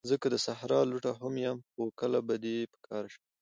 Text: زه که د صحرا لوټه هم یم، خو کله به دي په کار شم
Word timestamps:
زه 0.09 0.15
که 0.21 0.27
د 0.33 0.35
صحرا 0.45 0.79
لوټه 0.91 1.11
هم 1.19 1.33
یم، 1.45 1.57
خو 1.71 1.81
کله 1.99 2.19
به 2.27 2.35
دي 2.43 2.57
په 2.71 2.77
کار 2.87 3.03
شم 3.13 3.23